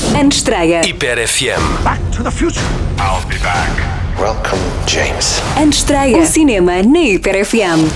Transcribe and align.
Antestreia. 0.00 0.80
Hiper 0.86 1.26
FM. 1.26 1.82
Back 1.82 2.00
to 2.12 2.22
the 2.22 2.30
future. 2.30 2.62
I'll 2.98 3.26
be 3.26 3.36
back. 3.38 3.68
Welcome, 4.16 4.60
James. 4.86 5.40
Antestreia. 5.60 6.16
O 6.18 6.24
cinema 6.24 6.82
na 6.84 7.00
Hiper 7.00 7.44
FM. 7.44 7.90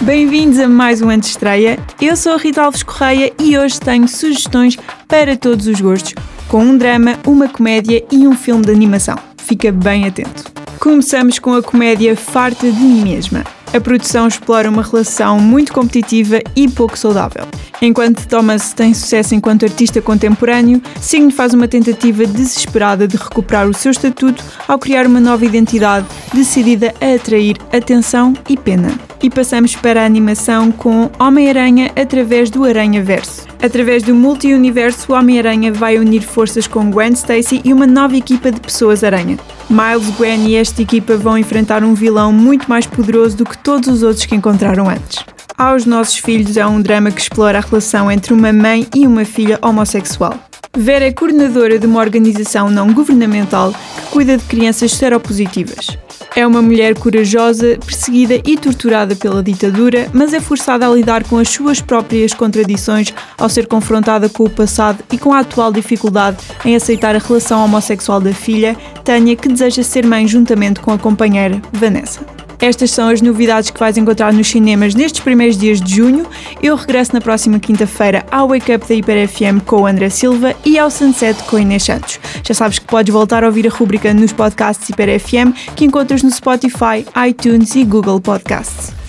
Bem-vindos 0.00 0.58
a 0.58 0.68
mais 0.68 1.00
um 1.00 1.08
Antestreia. 1.08 1.78
Eu 2.00 2.16
sou 2.16 2.32
a 2.32 2.36
Rita 2.36 2.62
Alves 2.62 2.82
Correia 2.82 3.32
e 3.40 3.56
hoje 3.56 3.78
tenho 3.80 4.08
sugestões 4.08 4.76
para 5.06 5.36
todos 5.36 5.68
os 5.68 5.80
gostos, 5.80 6.14
com 6.48 6.58
um 6.58 6.76
drama, 6.76 7.16
uma 7.24 7.48
comédia 7.48 8.04
e 8.10 8.26
um 8.26 8.34
filme 8.34 8.64
de 8.66 8.72
animação. 8.72 9.16
Fica 9.36 9.70
bem 9.70 10.04
atento. 10.04 10.52
Começamos 10.80 11.38
com 11.38 11.54
a 11.54 11.62
comédia 11.62 12.16
Farta 12.16 12.70
de 12.70 12.78
Mim 12.78 13.02
Mesma. 13.02 13.44
A 13.72 13.80
produção 13.80 14.26
explora 14.26 14.70
uma 14.70 14.82
relação 14.82 15.38
muito 15.38 15.72
competitiva 15.72 16.40
e 16.54 16.68
pouco 16.68 16.98
saudável. 16.98 17.46
Enquanto 17.82 18.26
Thomas 18.26 18.72
tem 18.72 18.94
sucesso 18.94 19.34
enquanto 19.34 19.64
artista 19.64 20.00
contemporâneo, 20.00 20.80
Signe 21.00 21.30
faz 21.30 21.52
uma 21.52 21.68
tentativa 21.68 22.24
desesperada 22.24 23.06
de 23.06 23.16
recuperar 23.16 23.68
o 23.68 23.74
seu 23.74 23.90
estatuto 23.90 24.42
ao 24.66 24.78
criar 24.78 25.06
uma 25.06 25.20
nova 25.20 25.44
identidade 25.44 26.06
decidida 26.32 26.94
a 27.00 27.14
atrair 27.14 27.56
atenção 27.72 28.32
e 28.48 28.56
pena. 28.56 28.98
E 29.22 29.28
passamos 29.28 29.76
para 29.76 30.02
a 30.02 30.06
animação 30.06 30.72
com 30.72 31.10
Homem-Aranha 31.18 31.90
através 31.96 32.50
do 32.50 32.64
Aranha-Verso. 32.64 33.45
Através 33.62 34.02
do 34.02 34.14
multi-universo, 34.14 35.12
o 35.12 35.14
Homem-Aranha 35.14 35.72
vai 35.72 35.98
unir 35.98 36.22
forças 36.22 36.66
com 36.66 36.90
Gwen 36.90 37.12
Stacy 37.12 37.60
e 37.64 37.72
uma 37.72 37.86
nova 37.86 38.16
equipa 38.16 38.52
de 38.52 38.60
pessoas-aranha. 38.60 39.38
Miles, 39.68 40.10
Gwen 40.16 40.48
e 40.48 40.56
esta 40.56 40.82
equipa 40.82 41.16
vão 41.16 41.38
enfrentar 41.38 41.82
um 41.82 41.94
vilão 41.94 42.32
muito 42.32 42.68
mais 42.68 42.86
poderoso 42.86 43.36
do 43.36 43.44
que 43.44 43.58
todos 43.58 43.88
os 43.88 44.02
outros 44.02 44.26
que 44.26 44.34
encontraram 44.34 44.88
antes. 44.88 45.24
Aos 45.56 45.86
Nossos 45.86 46.18
Filhos 46.18 46.56
é 46.56 46.66
um 46.66 46.82
drama 46.82 47.10
que 47.10 47.20
explora 47.20 47.58
a 47.58 47.62
relação 47.62 48.10
entre 48.12 48.34
uma 48.34 48.52
mãe 48.52 48.86
e 48.94 49.06
uma 49.06 49.24
filha 49.24 49.58
homossexual. 49.62 50.34
Vera 50.76 51.06
é 51.06 51.12
coordenadora 51.12 51.78
de 51.78 51.86
uma 51.86 52.00
organização 52.00 52.68
não 52.68 52.92
governamental 52.92 53.72
que 53.72 54.10
cuida 54.10 54.36
de 54.36 54.44
crianças 54.44 54.92
seropositivas. 54.92 55.96
É 56.36 56.46
uma 56.46 56.60
mulher 56.60 56.94
corajosa, 56.98 57.78
perseguida 57.78 58.34
e 58.44 58.58
torturada 58.58 59.16
pela 59.16 59.42
ditadura, 59.42 60.06
mas 60.12 60.34
é 60.34 60.40
forçada 60.40 60.86
a 60.86 60.94
lidar 60.94 61.24
com 61.24 61.38
as 61.38 61.48
suas 61.48 61.80
próprias 61.80 62.34
contradições 62.34 63.14
ao 63.38 63.48
ser 63.48 63.66
confrontada 63.66 64.28
com 64.28 64.44
o 64.44 64.50
passado 64.50 65.02
e 65.10 65.16
com 65.16 65.32
a 65.32 65.40
atual 65.40 65.72
dificuldade 65.72 66.36
em 66.62 66.76
aceitar 66.76 67.16
a 67.16 67.18
relação 67.18 67.64
homossexual 67.64 68.20
da 68.20 68.34
filha, 68.34 68.76
Tânia, 69.02 69.34
que 69.34 69.48
deseja 69.48 69.82
ser 69.82 70.04
mãe 70.04 70.28
juntamente 70.28 70.78
com 70.78 70.92
a 70.92 70.98
companheira, 70.98 71.58
Vanessa. 71.72 72.35
Estas 72.60 72.90
são 72.90 73.08
as 73.08 73.20
novidades 73.20 73.70
que 73.70 73.78
vais 73.78 73.96
encontrar 73.96 74.32
nos 74.32 74.48
cinemas 74.48 74.94
nestes 74.94 75.20
primeiros 75.20 75.56
dias 75.56 75.80
de 75.80 75.96
junho. 75.96 76.26
Eu 76.62 76.76
regresso 76.76 77.12
na 77.12 77.20
próxima 77.20 77.58
quinta-feira 77.58 78.24
ao 78.30 78.48
Wake 78.48 78.74
Up 78.74 78.86
da 78.86 78.94
Hiper 78.94 79.28
FM 79.28 79.64
com 79.64 79.82
o 79.82 79.86
André 79.86 80.10
Silva 80.10 80.54
e 80.64 80.78
ao 80.78 80.90
Sunset 80.90 81.42
com 81.44 81.58
Inês 81.58 81.84
Santos. 81.84 82.18
Já 82.42 82.54
sabes 82.54 82.78
que 82.78 82.86
podes 82.86 83.12
voltar 83.12 83.44
a 83.44 83.46
ouvir 83.46 83.66
a 83.66 83.70
rubrica 83.70 84.12
nos 84.12 84.32
podcasts 84.32 84.88
Hiper 84.88 85.20
FM 85.20 85.52
que 85.74 85.84
encontras 85.84 86.22
no 86.22 86.30
Spotify, 86.30 87.06
iTunes 87.28 87.74
e 87.74 87.84
Google 87.84 88.20
Podcasts. 88.20 89.05